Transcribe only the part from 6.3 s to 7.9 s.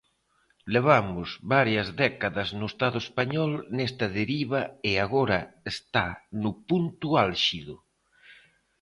no punto álxido.